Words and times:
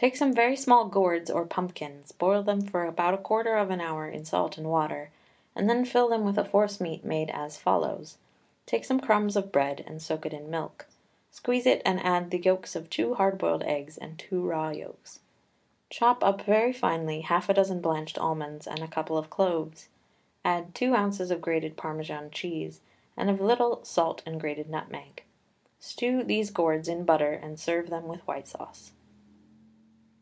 Take 0.00 0.14
some 0.14 0.32
very 0.32 0.54
small 0.54 0.84
gourds 0.84 1.28
or 1.28 1.44
pumpkins, 1.44 2.12
boil 2.12 2.44
them 2.44 2.60
for 2.60 2.84
about 2.84 3.14
a 3.14 3.18
quarter 3.18 3.56
of 3.56 3.68
an 3.72 3.80
hour 3.80 4.08
in 4.08 4.24
salt 4.24 4.56
and 4.56 4.70
water, 4.70 5.10
and 5.56 5.68
then 5.68 5.84
fill 5.84 6.06
them 6.08 6.22
with 6.24 6.38
a 6.38 6.44
forcemeat 6.44 7.02
made 7.04 7.30
as 7.30 7.56
follows: 7.56 8.16
Take 8.64 8.84
some 8.84 9.00
crumb 9.00 9.26
of 9.34 9.50
bread 9.50 9.82
and 9.88 10.00
soak 10.00 10.24
it 10.26 10.32
in 10.32 10.48
milk, 10.48 10.86
squeeze 11.32 11.66
it 11.66 11.82
and 11.84 11.98
add 12.06 12.30
the 12.30 12.38
yolks 12.40 12.76
of 12.76 12.88
two 12.88 13.14
hard 13.14 13.38
boiled 13.38 13.64
eggs 13.64 13.98
and 13.98 14.16
two 14.20 14.40
raw 14.46 14.68
yolks; 14.68 15.18
chop 15.90 16.22
up 16.22 16.42
very 16.42 16.72
finely 16.72 17.22
half 17.22 17.48
a 17.48 17.54
dozen 17.54 17.80
blanched 17.80 18.18
almonds 18.20 18.68
with 18.70 18.80
a 18.80 18.86
couple 18.86 19.18
of 19.18 19.30
cloves; 19.30 19.88
add 20.44 20.76
two 20.76 20.94
ounces 20.94 21.32
of 21.32 21.40
grated 21.40 21.76
Parmesan 21.76 22.30
cheese, 22.30 22.80
and 23.16 23.28
a 23.28 23.32
little 23.32 23.84
salt 23.84 24.22
and 24.24 24.40
grated 24.40 24.70
nutmeg. 24.70 25.24
Stew 25.80 26.22
these 26.22 26.52
gourds 26.52 26.86
in 26.86 27.04
butter 27.04 27.32
and 27.32 27.58
serve 27.58 27.90
them 27.90 28.06
with 28.06 28.24
white 28.28 28.46
sauce. 28.46 28.92